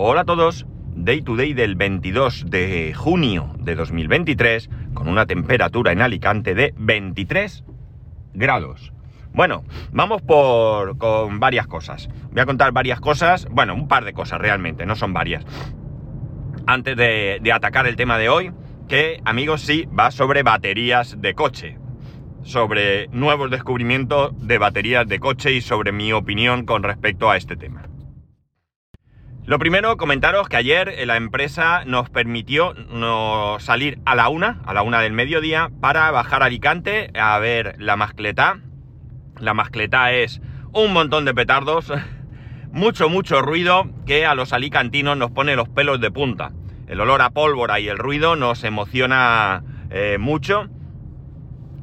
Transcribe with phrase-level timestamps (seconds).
[0.00, 0.64] Hola a todos,
[0.94, 6.72] Day to Day del 22 de junio de 2023 con una temperatura en Alicante de
[6.78, 7.64] 23
[8.32, 8.92] grados.
[9.32, 12.08] Bueno, vamos por con varias cosas.
[12.30, 15.44] Voy a contar varias cosas, bueno, un par de cosas realmente, no son varias.
[16.68, 18.52] Antes de, de atacar el tema de hoy,
[18.86, 21.76] que amigos sí va sobre baterías de coche,
[22.44, 27.56] sobre nuevos descubrimientos de baterías de coche y sobre mi opinión con respecto a este
[27.56, 27.87] tema.
[29.48, 34.74] Lo primero, comentaros que ayer la empresa nos permitió no salir a la una, a
[34.74, 38.60] la una del mediodía, para bajar Alicante a ver la mascleta.
[39.40, 40.42] La mascleta es
[40.74, 41.90] un montón de petardos,
[42.72, 46.52] mucho, mucho ruido que a los alicantinos nos pone los pelos de punta.
[46.86, 50.68] El olor a pólvora y el ruido nos emociona eh, mucho.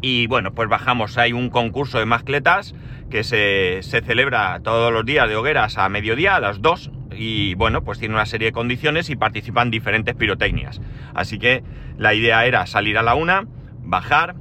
[0.02, 1.17] Y bueno, pues bajamos.
[1.17, 2.75] Hay un concurso de mascletas
[3.09, 7.55] que se, se celebra todos los días de hogueras a mediodía, a las 2, y
[7.55, 10.81] bueno, pues tiene una serie de condiciones y participan diferentes pirotecnias.
[11.13, 11.63] Así que
[11.97, 13.45] la idea era salir a la una,
[13.80, 14.35] bajar,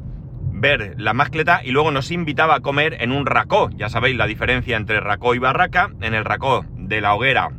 [0.53, 3.71] ver la mascleta y luego nos invitaba a comer en un racó.
[3.77, 5.91] Ya sabéis la diferencia entre racó y barraca.
[6.01, 7.51] En el racó de la hoguera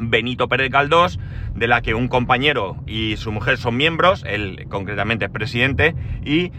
[0.00, 1.18] Benito Pérez Galdós,
[1.54, 6.52] de la que un compañero y su mujer son miembros, él concretamente es presidente, y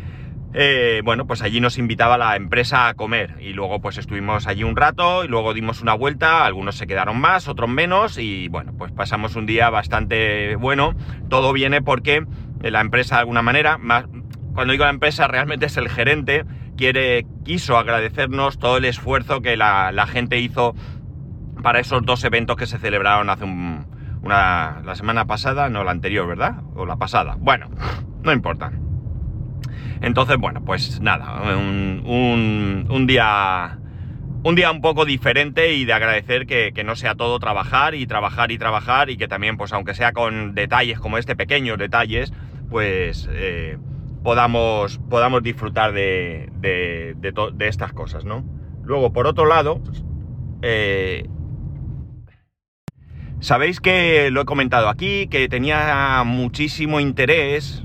[0.54, 4.64] eh, bueno, pues allí nos invitaba la empresa a comer y luego pues estuvimos allí
[4.64, 8.74] un rato y luego dimos una vuelta, algunos se quedaron más, otros menos y bueno,
[8.78, 10.94] pues pasamos un día bastante bueno.
[11.30, 12.26] Todo viene porque
[12.62, 13.80] la empresa de alguna manera,
[14.54, 19.56] cuando digo la empresa realmente es el gerente, quiere, quiso agradecernos todo el esfuerzo que
[19.56, 20.76] la, gente hizo
[21.64, 23.86] para esos dos eventos que se celebraron hace un,
[24.22, 26.56] una, la semana pasada, no la anterior, ¿verdad?
[26.76, 27.36] O la pasada.
[27.40, 27.70] Bueno,
[28.24, 28.72] no importa.
[30.02, 33.78] Entonces, bueno, pues nada, un, un, día.
[34.44, 38.08] Un día un poco diferente y de agradecer que, que, no sea todo trabajar y
[38.08, 42.34] trabajar y trabajar y que también, pues aunque sea con detalles como este, pequeños detalles,
[42.72, 43.78] pues eh,
[44.24, 48.44] podamos, podamos disfrutar de, de, de, de, estas cosas, ¿no?
[48.84, 49.80] Luego, por otro lado,
[50.62, 51.28] eh,
[53.40, 57.84] sabéis que lo he comentado aquí, que tenía muchísimo interés,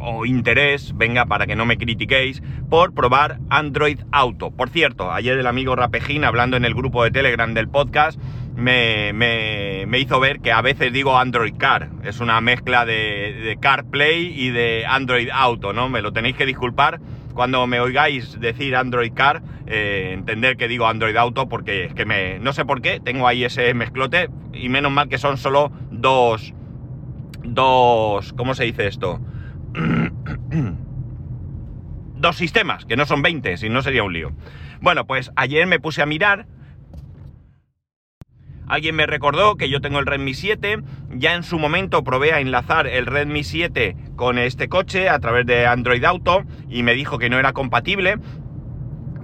[0.00, 4.50] o interés, venga, para que no me critiquéis, por probar Android Auto.
[4.50, 8.18] Por cierto, ayer el amigo Rapejín, hablando en el grupo de Telegram del podcast,
[8.56, 11.90] me, me, me hizo ver que a veces digo Android Car.
[12.02, 15.88] Es una mezcla de, de CarPlay y de Android Auto, ¿no?
[15.88, 17.00] Me lo tenéis que disculpar
[17.34, 22.04] cuando me oigáis decir Android Car, eh, entender que digo Android Auto, porque es que
[22.04, 22.38] me.
[22.38, 26.54] No sé por qué, tengo ahí ese mezclote, y menos mal que son solo dos.
[27.42, 28.32] Dos.
[28.34, 29.20] ¿Cómo se dice esto?
[32.20, 34.32] dos sistemas, que no son 20, si no sería un lío.
[34.80, 36.46] Bueno, pues ayer me puse a mirar.
[38.66, 40.78] Alguien me recordó que yo tengo el Redmi 7,
[41.14, 45.44] ya en su momento probé a enlazar el Redmi 7 con este coche a través
[45.46, 48.18] de Android Auto y me dijo que no era compatible.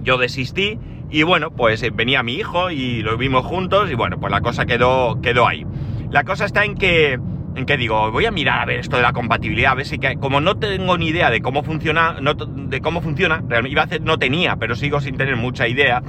[0.01, 4.31] Yo desistí y bueno, pues venía mi hijo y lo vimos juntos y bueno, pues
[4.31, 5.65] la cosa quedó, quedó ahí.
[6.11, 7.17] La cosa está en que
[7.57, 9.97] en que digo, voy a mirar a ver esto de la compatibilidad, a ver si
[9.97, 13.85] que, como no tengo ni idea de cómo funciona, no, de cómo funciona, iba a
[13.85, 16.03] hacer, no tenía, pero sigo sin tener mucha idea.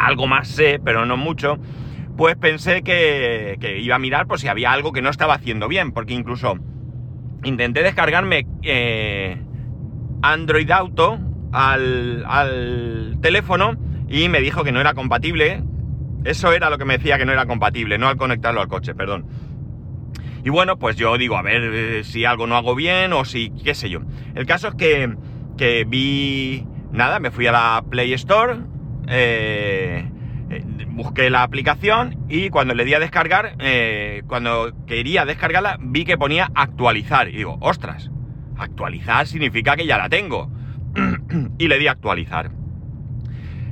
[0.00, 1.58] Algo más sé, pero no mucho.
[2.16, 5.68] Pues pensé que, que iba a mirar por si había algo que no estaba haciendo
[5.68, 6.58] bien, porque incluso
[7.44, 9.40] intenté descargarme eh,
[10.22, 11.20] Android Auto
[11.52, 13.76] al, al teléfono
[14.08, 15.62] y me dijo que no era compatible.
[16.24, 18.92] Eso era lo que me decía que no era compatible, no al conectarlo al coche,
[18.92, 19.49] perdón.
[20.44, 23.50] Y bueno, pues yo digo, a ver eh, si algo no hago bien o si,
[23.64, 24.00] qué sé yo.
[24.34, 25.14] El caso es que,
[25.56, 28.60] que vi, nada, me fui a la Play Store,
[29.08, 30.08] eh,
[30.88, 36.18] busqué la aplicación y cuando le di a descargar, eh, cuando quería descargarla, vi que
[36.18, 37.28] ponía actualizar.
[37.28, 38.10] Y digo, ostras,
[38.56, 40.50] actualizar significa que ya la tengo.
[41.58, 42.50] y le di a actualizar.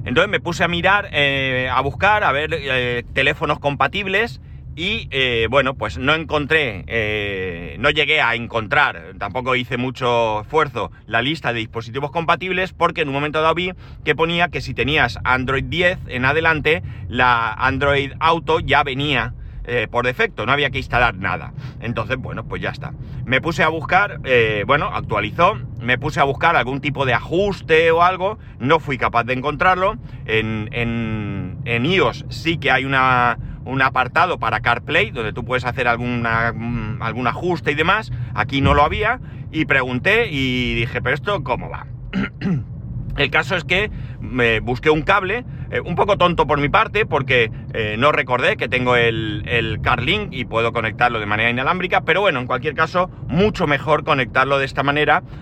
[0.05, 4.41] Entonces me puse a mirar, eh, a buscar, a ver eh, teléfonos compatibles
[4.79, 10.93] y eh, bueno, pues no encontré, eh, no llegué a encontrar, tampoco hice mucho esfuerzo,
[11.07, 13.73] la lista de dispositivos compatibles porque en un momento dado vi
[14.05, 19.35] que ponía que si tenías Android 10 en adelante, la Android Auto ya venía
[19.69, 21.53] eh, por defecto, no había que instalar nada.
[21.81, 22.95] Entonces, bueno, pues ya está.
[23.25, 27.91] Me puse a buscar, eh, bueno, actualizó, me puse a buscar algún tipo de ajuste
[27.91, 29.97] o algo, no fui capaz de encontrarlo.
[30.27, 33.39] En, en, en iOS sí que hay una
[33.69, 36.55] un apartado para CarPlay, donde tú puedes hacer alguna,
[37.01, 38.11] algún ajuste y demás.
[38.35, 39.21] Aquí no lo había.
[39.53, 41.87] Y pregunté y dije, pero esto cómo va.
[43.17, 47.05] El caso es que me busqué un cable, Eh, un poco tonto por mi parte
[47.05, 52.03] porque eh, no recordé que tengo el, el CarLink y puedo conectarlo de manera inalámbrica,
[52.03, 55.23] pero bueno, en cualquier caso, mucho mejor conectarlo de esta manera.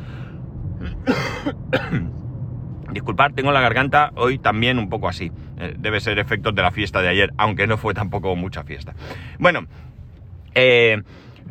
[2.93, 5.31] Disculpad, tengo la garganta hoy también un poco así.
[5.59, 8.95] Eh, debe ser efectos de la fiesta de ayer, aunque no fue tampoco mucha fiesta.
[9.39, 9.67] Bueno,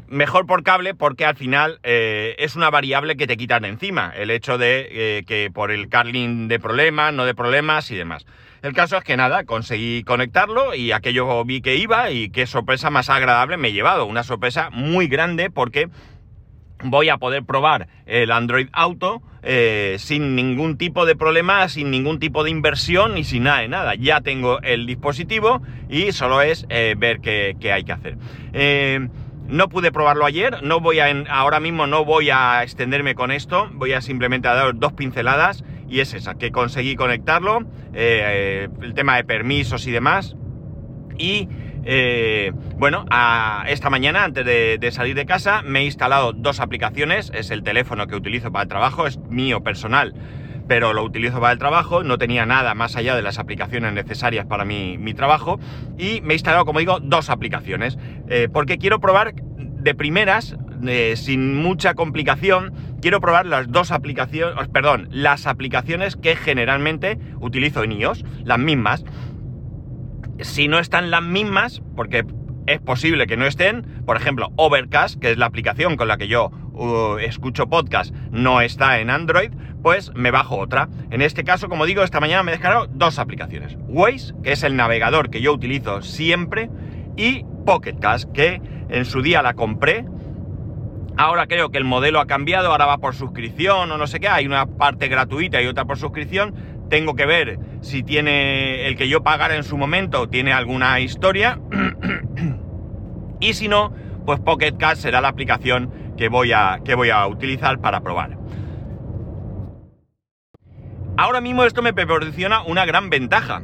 [0.07, 4.13] mejor por cable porque al final es una variable que te quitan de encima.
[4.15, 8.25] El hecho de que por el CarLink de problemas, no de problemas y demás.
[8.65, 12.89] El caso es que nada, conseguí conectarlo y aquello vi que iba y qué sorpresa
[12.89, 14.07] más agradable me he llevado.
[14.07, 15.89] Una sorpresa muy grande porque
[16.83, 22.17] voy a poder probar el Android Auto eh, sin ningún tipo de problema, sin ningún
[22.17, 23.93] tipo de inversión y sin nada de nada.
[23.93, 28.17] Ya tengo el dispositivo y solo es eh, ver qué, hay que hacer.
[28.53, 29.07] Eh,
[29.47, 33.69] no pude probarlo ayer, no voy a, ahora mismo no voy a extenderme con esto,
[33.73, 37.63] voy a simplemente a dar dos pinceladas y es esa, que conseguí conectarlo,
[37.93, 40.35] eh, el tema de permisos y demás.
[41.17, 41.47] Y
[41.85, 43.05] eh, bueno,
[43.67, 47.31] esta mañana, antes de, salir de casa, me he instalado dos aplicaciones.
[47.33, 50.13] Es el teléfono que utilizo para el trabajo, es mío personal,
[50.67, 52.03] pero lo utilizo para el trabajo.
[52.03, 55.59] No tenía nada más allá de las aplicaciones necesarias para mi, trabajo.
[55.97, 57.97] Y me he instalado, como digo, dos aplicaciones.
[58.27, 60.57] Eh, porque quiero probar de primeras,
[61.15, 67.93] sin mucha complicación, quiero probar las dos aplicaciones, perdón, las aplicaciones que generalmente utilizo en
[67.93, 69.05] iOS, las mismas.
[70.39, 72.25] Si no están las mismas, porque
[72.67, 76.27] es posible que no estén, por ejemplo, Overcast, que es la aplicación con la que
[76.27, 76.51] yo
[77.19, 79.51] escucho podcast, no está en Android,
[79.81, 80.89] pues me bajo otra.
[81.11, 83.77] En este caso, como digo, esta mañana me he dos aplicaciones.
[83.87, 86.69] Waze, que es el navegador que yo utilizo siempre,
[87.17, 90.05] y Pocketcast, que en su día la compré
[91.17, 94.27] Ahora creo que el modelo ha cambiado, ahora va por suscripción o no sé qué,
[94.27, 96.53] hay una parte gratuita y otra por suscripción.
[96.89, 101.59] Tengo que ver si tiene el que yo pagara en su momento, tiene alguna historia.
[103.39, 103.93] y si no,
[104.25, 108.37] pues Pocket Cast será la aplicación que voy, a, que voy a utilizar para probar.
[111.17, 113.63] Ahora mismo esto me proporciona una gran ventaja.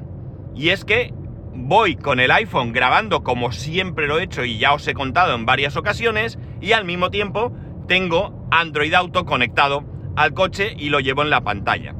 [0.55, 1.13] Y es que
[1.53, 5.35] voy con el iPhone grabando como siempre lo he hecho y ya os he contado
[5.35, 7.51] en varias ocasiones y al mismo tiempo
[7.87, 9.83] tengo Android Auto conectado
[10.15, 11.95] al coche y lo llevo en la pantalla.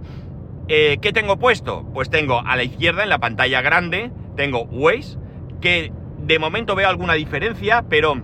[0.68, 1.86] Eh, ¿Qué tengo puesto?
[1.94, 5.18] Pues tengo a la izquierda en la pantalla grande, tengo Waze,
[5.59, 8.21] que de momento veo alguna diferencia, pero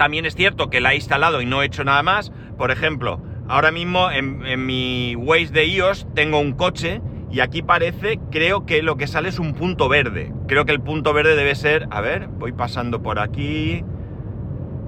[0.00, 2.32] también es cierto que la he instalado y no he hecho nada más.
[2.56, 8.18] Por ejemplo, ahora mismo en, mi Waze de iOS tengo un coche y aquí parece,
[8.30, 10.32] creo que lo que sale es un punto verde.
[10.48, 11.86] Creo que el punto verde debe ser...
[11.90, 13.84] A ver, voy pasando por aquí.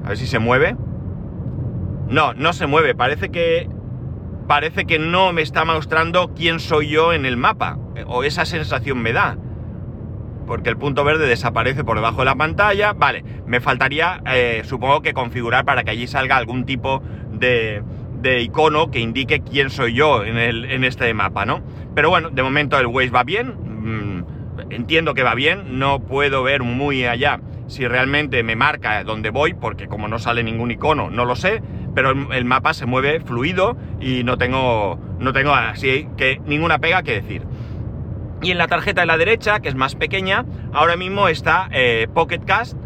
[0.02, 0.76] A ver si se mueve.
[2.08, 2.94] No, no se mueve.
[2.94, 3.68] Parece que...
[4.48, 7.76] Parece que no me está mostrando quién soy yo en el mapa.
[8.06, 9.36] O esa sensación me da.
[10.46, 12.92] Porque el punto verde desaparece por debajo de la pantalla.
[12.92, 17.02] Vale, me faltaría, eh, supongo que configurar para que allí salga algún tipo
[17.32, 17.82] de
[18.40, 21.60] icono que indique quién soy yo en, en este mapa, ¿no?
[21.94, 24.24] Pero bueno, de momento el Waze va bien, mm,
[24.70, 29.54] entiendo que va bien, no puedo ver muy allá si realmente me marca dónde voy,
[29.54, 31.62] porque como no sale ningún icono, no lo sé,
[31.94, 37.02] pero el, mapa se mueve fluido y no tengo, no tengo así que ninguna pega
[37.02, 37.43] que decir.
[38.43, 42.08] Y en la tarjeta de la derecha, que es más pequeña, ahora mismo está eh,
[42.13, 42.77] Pocket Cast,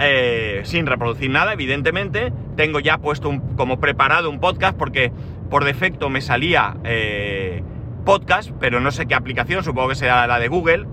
[0.00, 2.32] eh, sin reproducir nada, evidentemente.
[2.56, 5.12] Tengo ya puesto como preparado un podcast porque
[5.50, 7.62] por defecto me salía eh,
[8.04, 10.86] podcast, pero no sé qué aplicación, supongo que será la de Google.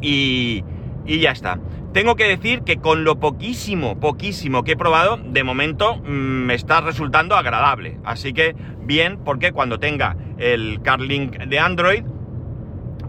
[0.00, 0.64] Y,
[1.06, 1.60] y ya está.
[1.92, 6.54] Tengo que decir que con lo poquísimo, poquísimo que he probado, de momento mm, me
[6.54, 7.98] está resultando agradable.
[8.04, 12.04] Así que bien, porque cuando tenga el CarLink de Android,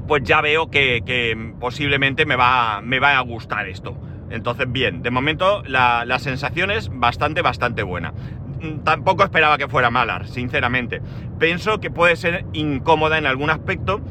[0.09, 3.95] pues ya veo que, posiblemente me va, me va a gustar esto.
[4.31, 8.11] Entonces, bien, de momento la, sensación es bastante, bastante buena.
[8.11, 10.99] Mm, tampoco esperaba que fuera mala, sinceramente.
[11.37, 14.01] Pienso que puede ser incómoda en algún aspecto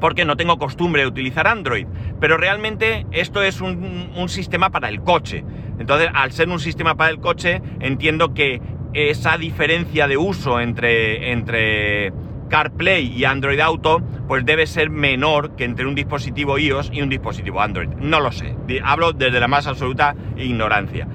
[0.00, 1.86] porque no tengo costumbre de utilizar Android.
[2.20, 5.44] Pero realmente esto es un, un, sistema para el coche.
[5.78, 8.60] Entonces, al ser un sistema para el coche, entiendo que
[8.92, 12.12] esa diferencia de uso entre, entre
[12.48, 17.08] CarPlay y Android Auto, pues debe ser menor que entre un dispositivo iOS y un
[17.08, 17.88] dispositivo Android.
[17.98, 18.56] No lo sé.
[18.82, 21.06] Hablo desde la más absoluta ignorancia.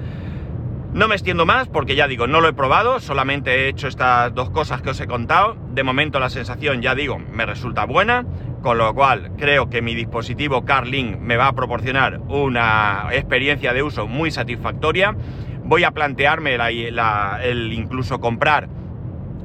[0.92, 4.34] No me extiendo más porque ya digo, no lo he probado, solamente he hecho estas
[4.34, 5.56] dos cosas que os he contado.
[5.70, 8.26] De momento la sensación, ya digo, me resulta buena,
[8.60, 13.82] con lo cual creo que mi dispositivo CarLink me va a proporcionar una experiencia de
[13.82, 15.16] uso muy satisfactoria.
[15.64, 18.68] Voy a plantearme el incluso comprar,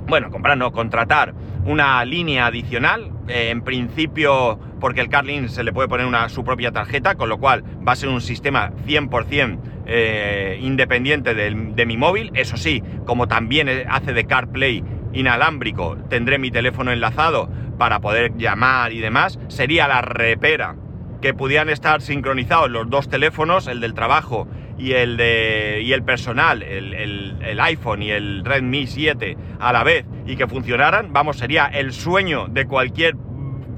[0.05, 1.33] bueno, comprar no, contratar
[1.67, 6.43] una línea adicional eh, en principio, porque el CarLink se le puede poner una, su
[6.43, 11.97] propia tarjeta, con lo cual va a ser un sistema 100% eh, independiente de, mi
[11.97, 12.31] móvil.
[12.33, 18.93] Eso sí, como también hace de CarPlay inalámbrico, tendré mi teléfono enlazado para poder llamar
[18.93, 19.37] y demás.
[19.49, 20.75] Sería la repera
[21.21, 24.47] que pudieran estar sincronizados los dos teléfonos, el del trabajo
[24.77, 30.05] y el, de, y el personal, el, iPhone y el Redmi 7 a la vez
[30.25, 33.15] y que funcionaran, vamos, sería el sueño de cualquier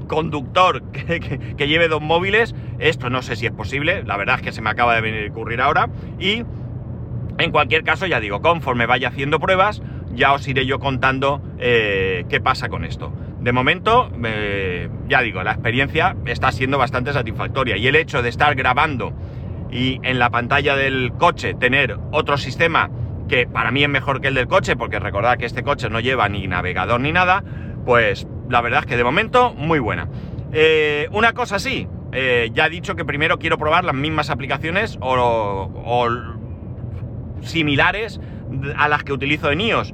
[0.07, 2.53] conductor que, lleve dos móviles.
[2.79, 5.27] Esto no sé si es posible, la verdad es que se me acaba de venir
[5.27, 5.89] a ocurrir ahora.
[6.19, 6.43] Y
[7.37, 9.81] en cualquier caso, ya digo, conforme vaya haciendo pruebas,
[10.13, 13.13] ya os iré yo contando eh, qué pasa con esto.
[13.39, 18.27] De momento, eh, ya digo, la experiencia está siendo bastante satisfactoria y el hecho de
[18.27, 19.13] estar grabando
[19.71, 22.89] y en la pantalla del coche tener otro sistema
[23.27, 25.99] que para mí es mejor que el del coche, porque recordad que este coche no
[25.99, 27.43] lleva ni navegador ni nada,
[27.85, 30.09] pues la verdad es que de momento muy buena.
[30.51, 34.97] Eh, una cosa sí, eh, ya he dicho que primero quiero probar las mismas aplicaciones
[34.99, 36.09] o, o,
[37.41, 38.19] similares
[38.75, 39.93] a las que utilizo en iOS.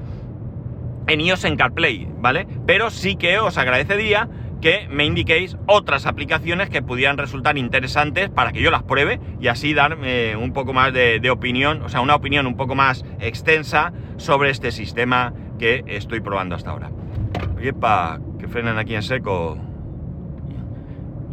[1.08, 2.48] En iOS en CarPlay, ¿vale?
[2.66, 4.30] Pero sí que os agradecería
[4.66, 9.48] que me indiquéis otras aplicaciones que pudieran resultar interesantes para que yo las pruebe y
[9.48, 13.94] así dar un poco más de, opinión, o sea, una opinión un poco más extensa
[14.18, 16.90] sobre este sistema que estoy probando hasta ahora.
[17.56, 19.60] Oye, pa, que frenan aquí en seco.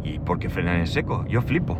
[0.03, 1.25] ¿Y por qué frenan en seco?
[1.27, 1.75] Yo flipo.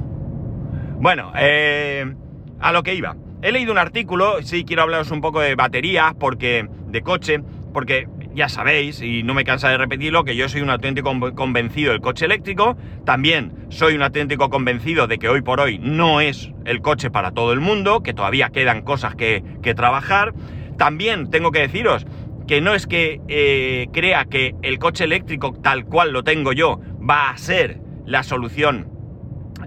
[1.00, 2.16] Bueno, eh,
[2.62, 3.16] a lo que iba.
[3.44, 7.44] He leído un artículo, sí quiero hablaros un poco de baterías, porque de coche,
[7.74, 11.92] porque ya sabéis, y no me cansa de repetirlo, que yo soy un auténtico convencido
[11.92, 12.76] del coche eléctrico.
[13.06, 17.32] También soy un auténtico convencido de que hoy por hoy no es el coche para
[17.32, 19.44] todo el mundo, que todavía quedan cosas que,
[19.76, 20.34] trabajar.
[20.78, 22.06] También tengo que deciros
[22.48, 26.80] que no es que eh, crea que el coche eléctrico tal cual lo tengo yo
[27.00, 28.88] va a ser la solución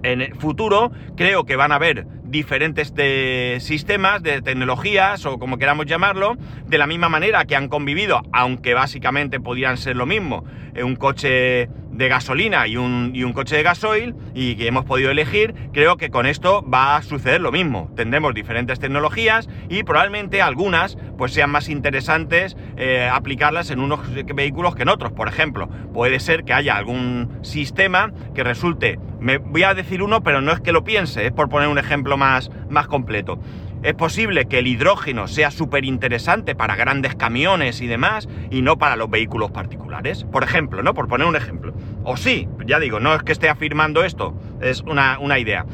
[0.03, 0.91] en el futuro.
[1.15, 6.77] Creo que van a haber diferentes de sistemas, de tecnologías o como queramos llamarlo, de
[6.77, 10.43] la misma manera que han convivido, aunque básicamente podrían ser lo mismo,
[10.83, 15.09] un coche de gasolina y un, y un, coche de gasoil y que hemos podido
[15.09, 17.91] elegir, creo que con esto va a suceder lo mismo.
[17.95, 23.99] Tendremos diferentes tecnologías y probablemente algunas pues sean más interesantes eh, aplicarlas en unos
[24.35, 25.11] vehículos que en otros.
[25.11, 30.21] Por ejemplo, puede ser que haya algún sistema que resulte, me voy a decir uno,
[30.21, 33.39] pero no es que lo piense, es por poner un ejemplo más, más completo.
[33.83, 38.77] Es posible que el hidrógeno sea súper interesante para grandes camiones y demás, y no
[38.77, 40.23] para los vehículos particulares.
[40.25, 40.93] Por ejemplo, ¿no?
[40.93, 41.73] Por poner un ejemplo.
[42.03, 45.65] O sí, ya digo, no es que esté afirmando esto, es una, idea.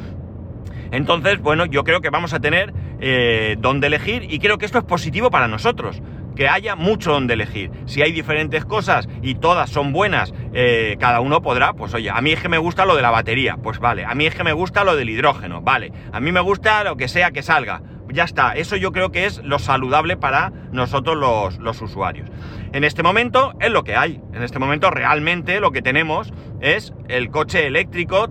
[0.90, 4.78] Entonces, bueno, yo creo que vamos a tener eh, donde elegir y creo que esto
[4.78, 6.02] es positivo para nosotros
[6.34, 7.70] que haya mucho donde elegir.
[7.86, 12.20] Si hay diferentes cosas y todas son buenas, eh, cada uno podrá, pues oye, a
[12.20, 14.44] mí es que me gusta lo de la batería, pues vale, a mí es que
[14.44, 17.82] me gusta lo del hidrógeno, vale, a mí me gusta lo que sea que salga,
[18.14, 22.30] ya está, eso yo creo que es lo saludable para nosotros los, los usuarios.
[22.72, 26.94] En este momento es lo que hay, en este momento realmente lo que tenemos es
[27.08, 28.28] el coche eléctrico,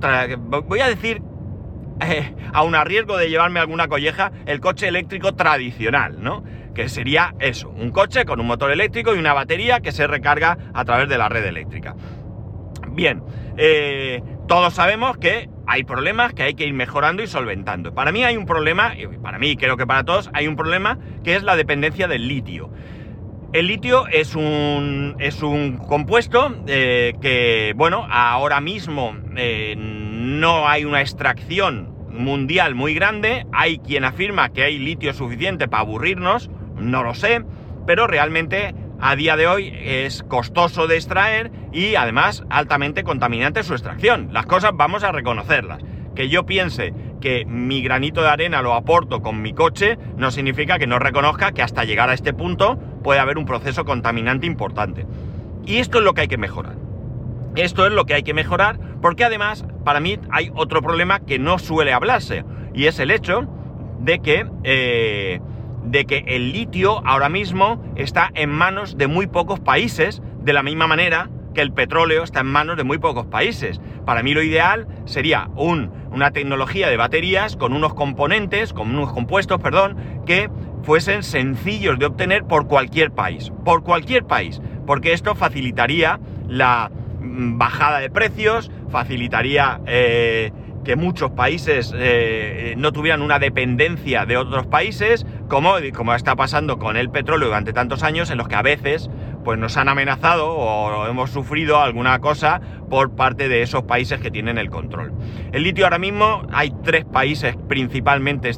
[0.66, 1.22] voy a decir
[2.02, 6.44] eh, a riesgo de llevarme alguna colleja, el coche eléctrico tradicional, ¿no?
[6.74, 10.58] Que sería eso, un coche con un motor eléctrico y una batería que se recarga
[10.74, 11.96] a través de la red eléctrica.
[12.94, 13.24] Bien,
[13.58, 17.94] eh, todos sabemos que hay problemas que hay que ir mejorando y solventando.
[17.96, 21.00] Para mí hay un problema, y para mí creo que para todos hay un problema,
[21.24, 22.70] que es la dependencia del litio.
[23.52, 30.86] El litio es un, es un compuesto eh, que, bueno, ahora mismo eh, no hay
[30.86, 33.46] una extracción mundial muy grande.
[33.52, 37.44] Hay quien afirma que hay litio suficiente para aburrirnos, no lo sé,
[37.86, 38.74] pero realmente
[39.06, 44.30] a día de hoy es costoso de extraer y además altamente contaminante su extracción.
[44.32, 45.84] Las cosas vamos a reconocerlas.
[46.16, 50.80] Que yo piense que mi granito de arena lo aporto con mi coche no significa
[50.80, 55.06] que no reconozca que hasta llegar a este punto puede haber un proceso contaminante importante.
[55.66, 56.78] Y esto es lo que hay que mejorar.
[57.58, 61.40] Esto es lo que hay que mejorar porque además para mí hay otro problema que
[61.40, 63.50] no suele hablarse y es el hecho
[64.00, 65.42] de que, eh,
[65.86, 70.64] de que el litio ahora mismo está en manos de muy pocos países de la
[70.64, 73.80] misma manera que el petróleo está en manos de muy pocos países.
[74.06, 79.62] Para mí lo ideal sería una tecnología de baterías con unos componentes, con unos compuestos,
[79.62, 80.50] perdón, que
[80.84, 83.52] fuesen sencillos de obtener por cualquier país.
[83.64, 84.62] Por cualquier país.
[84.86, 89.80] Porque esto facilitaría la mm, bajada de precios, facilitaría
[90.84, 96.80] que muchos países eh, no tuvieran una dependencia de otros países, como, como está pasando
[96.80, 99.12] con el petróleo durante tantos años, en los que a veces
[99.44, 104.32] pues nos han amenazado o hemos sufrido alguna cosa por parte de esos países que
[104.32, 105.14] tienen el control.
[105.52, 108.50] El litio ahora mismo hay tres países principalmente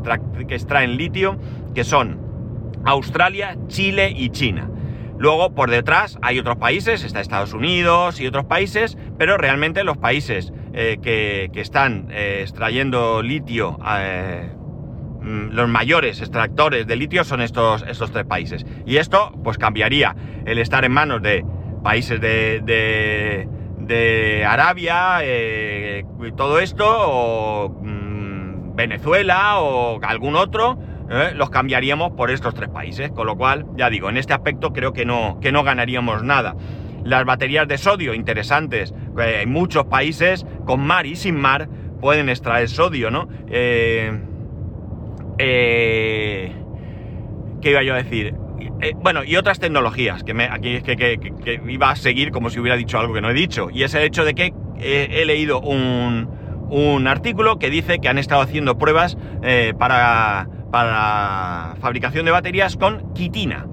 [0.47, 1.37] que extraen litio,
[1.73, 2.17] que son
[2.85, 4.69] Australia, Chile y China.
[5.17, 9.97] Luego, por detrás, hay otros países, está Estados Unidos y otros países, pero realmente los
[9.97, 14.49] países eh, que, están eh, extrayendo litio, eh,
[15.25, 18.65] los mayores extractores de litio son estos, estos tres países.
[18.85, 20.15] Y esto, pues cambiaría
[20.45, 21.43] el estar en manos de
[21.83, 22.61] países de,
[23.79, 25.19] de, Arabia,
[26.35, 30.77] todo esto, o mm, Venezuela, o algún otro,
[31.09, 31.31] ¿eh?
[31.35, 33.11] los cambiaríamos por estos tres países.
[33.11, 36.55] Con lo cual, ya digo, en este aspecto creo que no, que no ganaríamos nada.
[37.03, 38.93] Las baterías de sodio, interesantes.
[39.19, 41.69] Eh, hay muchos países con mar y sin mar
[42.01, 43.27] pueden extraer sodio, ¿no?
[43.47, 44.11] Eh,
[45.37, 46.51] ¿Qué
[47.63, 48.33] iba yo a decir?
[48.97, 51.19] bueno, y otras tecnologías, que me, aquí es que,
[51.67, 54.03] iba a seguir como si hubiera dicho algo que no he dicho, y es el
[54.03, 56.29] hecho de que he leído un,
[56.69, 59.17] un, artículo que dice que han estado haciendo pruebas
[59.77, 63.65] para para fabricación de baterías con quitina.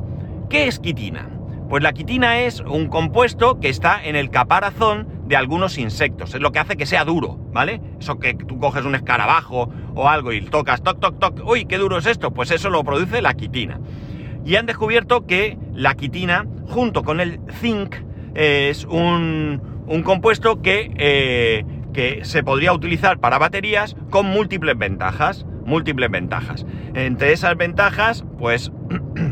[0.48, 1.31] ¿Qué es quitina?
[1.72, 6.34] Pues la quitina es un compuesto que está en el caparazón de algunos insectos.
[6.34, 7.80] Es lo que hace que sea duro, ¿vale?
[7.98, 11.78] Eso que tú coges un escarabajo o algo y tocas, toc, toc, toc, uy, qué
[11.78, 12.30] duro es esto.
[12.34, 13.80] Pues eso lo produce la quitina.
[14.44, 17.96] Y han descubierto que la quitina, junto con el zinc,
[18.34, 19.62] es un,
[20.04, 21.64] compuesto que, eh,
[21.94, 26.66] que se podría utilizar para baterías con múltiples ventajas múltiples ventajas.
[26.94, 28.72] Entre esas ventajas, pues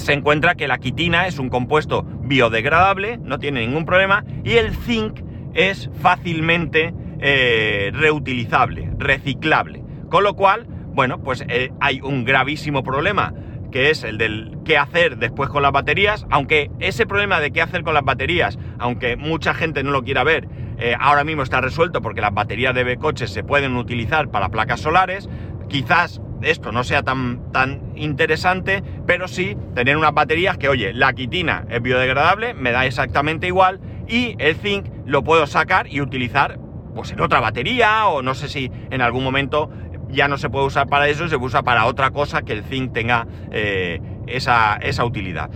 [0.00, 4.74] se encuentra que la quitina es un compuesto biodegradable, no tiene ningún problema, y el
[4.74, 5.20] zinc
[5.54, 9.82] es fácilmente eh, reutilizable, reciclable.
[10.08, 13.34] Con lo cual, bueno, pues eh, hay un gravísimo problema
[13.70, 17.60] que es el del qué hacer después con las baterías, aunque ese problema de qué
[17.60, 21.60] hacer con las baterías, aunque mucha gente no lo quiera ver, eh, ahora mismo está
[21.60, 25.28] resuelto porque las baterías de coches se pueden utilizar para placas solares,
[25.68, 31.12] quizás esto no sea tan, tan interesante, pero sí tener unas baterías que, oye, la
[31.12, 36.58] quitina es biodegradable, me da exactamente igual, y el zinc lo puedo sacar y utilizar
[36.94, 39.70] pues en otra batería, o no sé si en algún momento
[40.08, 42.92] ya no se puede usar para eso, se usa para otra cosa que el zinc
[42.92, 45.50] tenga eh, esa, esa utilidad.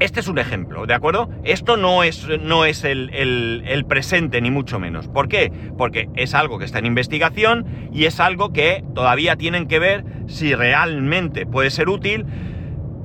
[0.00, 1.28] Este es un ejemplo, ¿de acuerdo?
[1.42, 5.08] Esto no es, no es el, presente, ni mucho menos.
[5.08, 5.50] ¿Por qué?
[5.76, 10.04] Porque es algo que está en investigación y es algo que todavía tienen que ver
[10.28, 12.26] si realmente puede ser útil,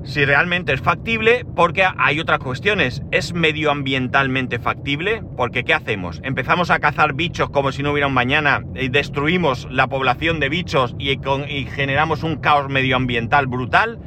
[0.04, 3.02] si realmente es factible, porque hay otras cuestiones.
[3.10, 5.24] ¿Es medioambientalmente factible?
[5.36, 6.22] Porque ¿qué hacemos?
[6.24, 10.50] ¿Empezamos a cazar bichos como si no hubiera un mañana y destruimos la población de
[10.50, 13.98] bichos y, y generamos un caos medioambiental brutal?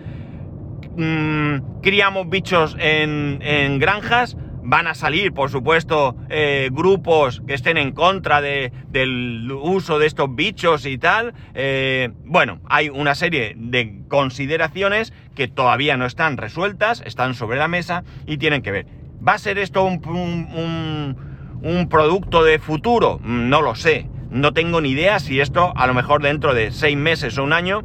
[0.96, 7.92] Mm, criamos bichos en, granjas, van a salir, por supuesto, eh, grupos que estén en
[7.92, 11.34] contra del uso de estos bichos y tal.
[11.54, 17.68] Eh, bueno, hay una serie de consideraciones que todavía no están resueltas, están sobre la
[17.68, 18.86] mesa y tienen que ver.
[19.26, 21.16] ¿Va a ser esto un,
[21.62, 23.20] un producto de futuro?
[23.22, 24.08] No lo sé.
[24.30, 27.52] No tengo ni idea si esto, a lo mejor dentro de seis meses o un
[27.52, 27.82] año,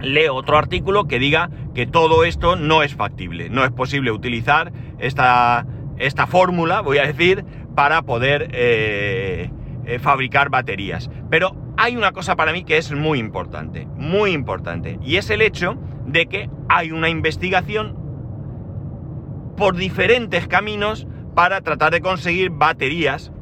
[0.00, 4.72] leo otro artículo que diga que todo esto no es factible, no es posible utilizar
[4.98, 5.66] esta,
[5.98, 9.50] esta fórmula, voy a decir, para poder eh,
[9.84, 11.10] eh, fabricar baterías.
[11.30, 15.42] Pero hay una cosa para mí que es muy importante, muy importante, y es el
[15.42, 17.96] hecho de que hay una investigación
[19.56, 23.32] por diferentes caminos para tratar de conseguir baterías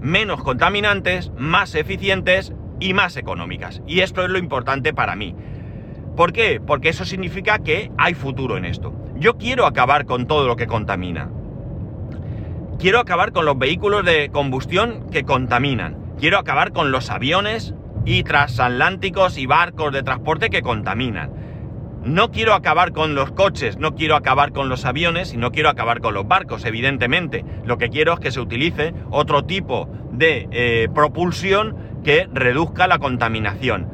[0.00, 2.52] menos contaminantes, más eficientes
[2.82, 3.82] y más económicas.
[3.86, 5.34] Y esto es lo importante para mí.
[6.16, 6.60] ¿Por qué?
[6.60, 8.92] Porque eso significa que hay futuro en esto.
[9.16, 11.30] Yo quiero acabar con todo lo que contamina.
[12.78, 15.96] Quiero acabar con los vehículos de combustión que contaminan.
[16.18, 21.30] Quiero acabar con los aviones y transatlánticos y barcos de transporte que contaminan.
[22.04, 25.68] No quiero acabar con los coches, no quiero acabar con los aviones y no quiero
[25.68, 27.44] acabar con los barcos, evidentemente.
[27.64, 32.98] Lo que quiero es que se utilice otro tipo de eh, propulsión que reduzca la
[32.98, 33.88] contaminación.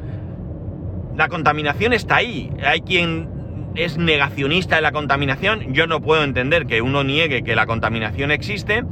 [1.15, 2.49] La contaminación está ahí.
[2.63, 3.29] Hay quien
[3.75, 5.73] es negacionista de la contaminación.
[5.73, 8.83] Yo no puedo entender que uno niegue que la contaminación existe,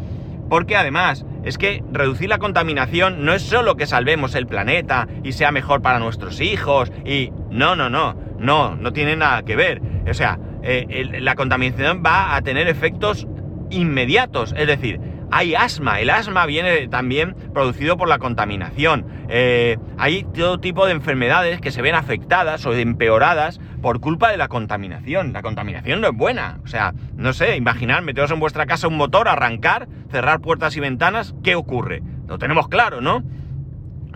[0.50, 5.32] porque además es que reducir la contaminación no es solo que salvemos el planeta y
[5.32, 9.82] sea mejor para nuestros hijos y no, no, no, no, no tiene nada que ver.
[10.10, 13.28] O sea, eh, la contaminación va a tener efectos
[13.70, 15.00] inmediatos, es decir,
[15.32, 16.00] hay asma.
[16.00, 19.06] El asma viene también producido por la contaminación.
[19.30, 24.38] Eh, hay todo tipo de enfermedades que se ven afectadas o empeoradas por culpa de
[24.38, 25.34] la contaminación.
[25.34, 26.60] La contaminación no es buena.
[26.64, 30.80] O sea, no sé, imaginar, meteros en vuestra casa un motor, arrancar, cerrar puertas y
[30.80, 32.02] ventanas, ¿qué ocurre?
[32.28, 33.24] Lo tenemos claro, ¿no?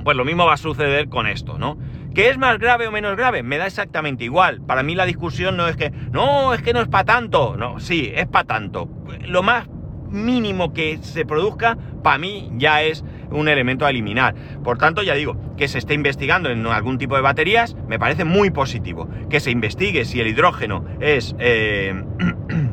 [0.03, 1.77] Pues lo mismo va a suceder con esto, ¿no?
[2.13, 3.41] ¿Qué es más grave o menos grave?
[3.41, 4.61] Me da exactamente igual.
[4.61, 7.55] Para mí la discusión no es que, no, es que no es para tanto.
[7.55, 8.89] No, sí, es para tanto.
[9.25, 9.67] Lo más
[10.11, 14.35] mínimo que se produzca, para mí ya es un elemento a eliminar.
[14.63, 18.25] Por tanto, ya digo, que se esté investigando en algún tipo de baterías me parece
[18.25, 19.07] muy positivo.
[19.29, 22.03] Que se investigue si el hidrógeno es, eh,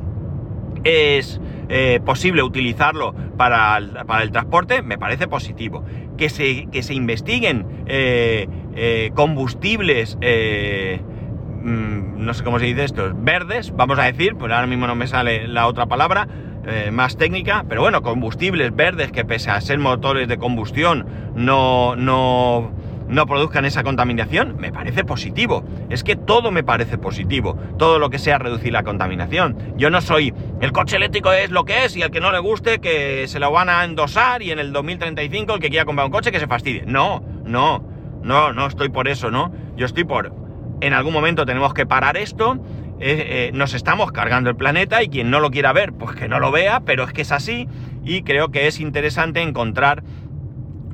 [0.84, 5.84] es eh, posible utilizarlo para el, transporte, me parece positivo.
[6.16, 13.72] Que se, que se investiguen eh, combustibles mm, no sé cómo se dice esto, verdes,
[13.74, 16.28] vamos a decir, pues ahora mismo no me sale la otra palabra,
[16.70, 21.96] eh, más técnica, pero bueno, combustibles verdes que pese a ser motores de combustión no,
[21.96, 22.72] no,
[23.08, 25.64] no produzcan esa contaminación, me parece positivo.
[25.88, 29.56] Es que todo me parece positivo, todo lo que sea reducir la contaminación.
[29.76, 32.38] Yo no soy, el coche eléctrico es lo que es y al que no le
[32.38, 36.06] guste que se lo van a endosar y en el 2035 el que quiera comprar
[36.06, 36.84] un coche que se fastidie.
[36.86, 37.82] No, no,
[38.22, 39.52] no, no estoy por eso, ¿no?
[39.74, 40.32] Yo estoy por,
[40.80, 42.58] en algún momento tenemos que parar esto
[43.00, 46.40] eh, nos estamos cargando el planeta y quien no lo quiera ver, pues que no
[46.40, 47.68] lo vea, pero es que es así
[48.04, 50.02] y creo que es interesante encontrar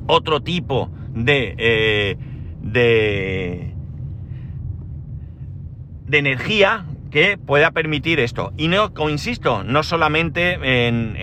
[0.07, 2.17] otro tipo de, eh,
[2.61, 3.73] de,
[6.07, 8.51] de energía que pueda permitir esto.
[8.57, 11.15] Y no, insisto, no solamente en,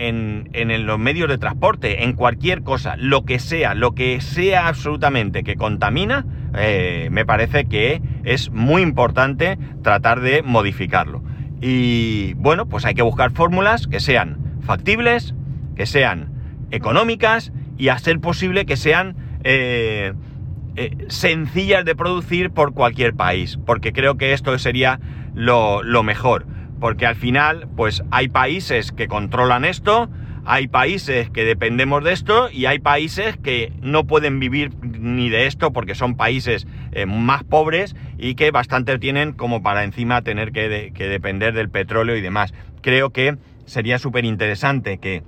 [0.51, 5.43] en, los medios de transporte, en cualquier cosa, lo que sea, lo que sea absolutamente
[5.43, 11.23] que contamina, eh, me parece que es muy importante tratar de modificarlo.
[11.61, 15.33] Y bueno, pues hay que buscar fórmulas que sean factibles,
[15.75, 16.33] que sean
[16.71, 20.13] económicas y a ser posible que sean eh,
[20.75, 24.99] eh, sencillas de producir por cualquier país, porque creo que esto sería
[25.35, 26.45] lo, mejor.
[26.79, 30.09] Porque al final, pues hay países que controlan esto,
[30.45, 35.45] hay países que dependemos de esto y hay países que no pueden vivir ni de
[35.45, 40.53] esto porque son países eh, más pobres y que bastante tienen como para encima tener
[40.53, 42.53] que, depender del petróleo y demás.
[42.81, 45.23] Creo que sería súper interesante que,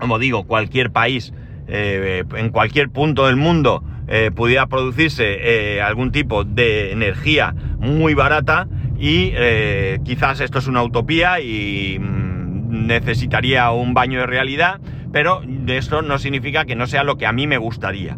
[0.00, 1.34] como digo, cualquier país
[1.68, 8.68] eh, en cualquier punto del mundo eh, pudiera producirse algún tipo de energía muy barata
[8.98, 14.80] y eh, quizás esto es una utopía y mm, necesitaría un baño de realidad,
[15.12, 18.16] pero esto no significa que no sea lo que a mí me gustaría.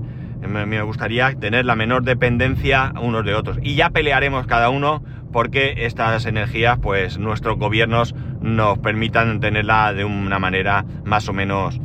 [0.64, 3.58] Me gustaría tener la menor dependencia unos de otros.
[3.62, 10.04] Y ya pelearemos cada uno porque estas energías, pues nuestros gobiernos nos permitan tenerla de
[10.04, 11.80] una manera más o menos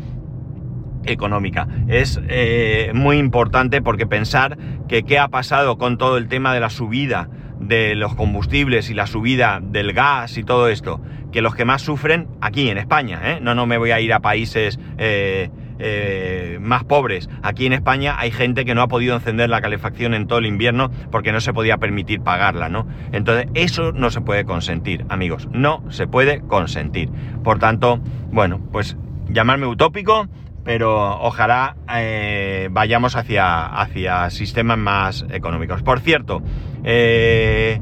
[1.06, 1.68] económica.
[1.88, 4.58] Es eh, muy importante porque pensar
[4.88, 7.30] que qué ha pasado con todo el tema de la subida
[7.60, 11.00] de los combustibles y la subida del gas y todo esto,
[11.32, 13.40] que los que más sufren aquí en España, ¿eh?
[13.42, 15.50] no, no me voy a ir a países eh,
[15.84, 17.30] eh, más pobres.
[17.41, 20.46] Aquí en España hay gente que no ha podido encender la calefacción en todo el
[20.46, 22.88] invierno porque no se podía permitir pagarla, ¿no?
[23.12, 27.10] Entonces, eso no se puede consentir, amigos, no se puede consentir.
[27.44, 28.00] Por tanto,
[28.32, 28.96] bueno, pues
[29.28, 30.28] llamarme utópico,
[30.63, 35.82] pero ojalá eh, vayamos hacia, hacia sistemas más económicos.
[35.82, 36.44] Por cierto,
[36.84, 37.82] eh,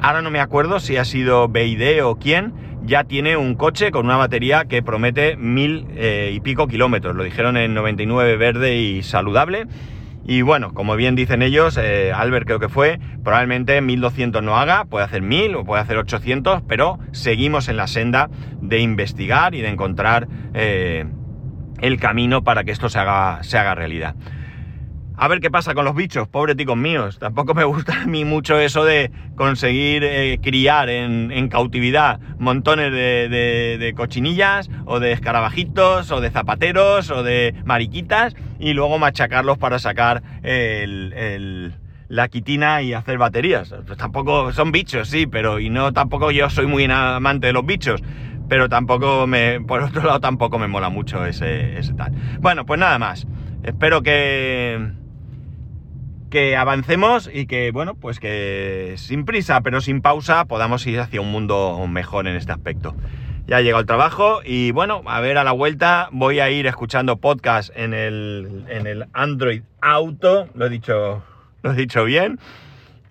[0.00, 2.52] ahora no me acuerdo si ha sido BID o quién,
[2.86, 7.14] ya tiene un coche con una batería que promete mil eh, y pico kilómetros.
[7.14, 9.66] Lo dijeron en 99 verde y saludable.
[10.24, 15.04] Y bueno, como bien dicen ellos, Albert creo que fue, probablemente 1200 no haga, puede
[15.04, 18.28] hacer 1000 o puede hacer 800, pero seguimos en la senda
[18.60, 24.16] de investigar y de encontrar el camino para que esto se haga, se haga realidad.
[25.18, 27.18] A ver qué pasa con los bichos, pobres ticos míos.
[27.18, 33.94] Tampoco me gusta a mí mucho eso de conseguir eh, criar en, cautividad montones de,
[33.96, 40.22] cochinillas, o de escarabajitos, o de zapateros, o de mariquitas, y luego machacarlos para sacar
[42.08, 43.74] la quitina y hacer baterías.
[43.86, 47.64] Pues tampoco son bichos, sí, pero y no tampoco yo soy muy amante de los
[47.64, 48.02] bichos
[48.48, 52.12] pero tampoco me, por otro lado, tampoco me mola mucho ese tal.
[52.38, 53.26] Bueno, pues nada más.
[53.64, 54.92] Espero que,
[56.30, 61.20] que avancemos y que, bueno, pues que sin prisa, pero sin pausa, podamos ir hacia
[61.20, 62.94] un mundo mejor en este aspecto.
[63.46, 67.18] Ya llegado el trabajo y bueno, a ver a la vuelta voy a ir escuchando
[67.18, 71.22] podcast en el, en el Android Auto, lo he dicho,
[71.62, 72.40] lo he dicho bien.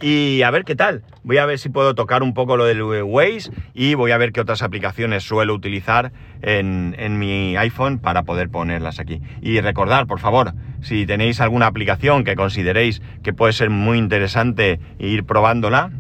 [0.01, 1.03] Y a ver qué tal.
[1.23, 4.31] Voy a ver si puedo tocar un poco lo del Waze y voy a ver
[4.31, 9.21] qué otras aplicaciones suelo utilizar en, en, mi iPhone para poder ponerlas aquí.
[9.41, 14.79] Y recordar, por favor, si tenéis alguna aplicación que consideréis que puede ser muy interesante
[14.99, 15.91] ir probándola,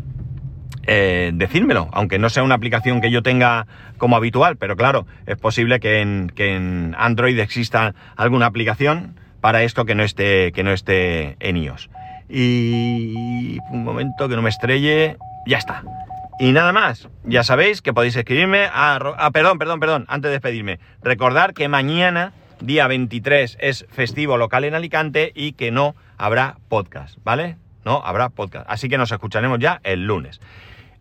[0.87, 1.33] eh,
[1.91, 3.65] aunque no sea una aplicación que yo tenga
[3.97, 9.63] como habitual, pero claro, es posible que en, que en Android exista alguna aplicación para
[9.63, 11.89] esto que no esté, que no esté en iOS.
[12.29, 15.17] Y un momento que no me estrelle.
[15.45, 15.83] Ya está.
[16.39, 17.07] Y nada más.
[17.23, 18.99] Ya sabéis que podéis escribirme a...
[19.17, 20.05] Ah, perdón, perdón, perdón.
[20.07, 20.79] Antes de despedirme.
[21.01, 27.17] Recordar que mañana, día 23, es festivo local en Alicante y que no habrá podcast,
[27.23, 27.57] ¿vale?
[27.85, 28.65] No habrá podcast.
[28.69, 30.41] Así que nos escucharemos ya el lunes.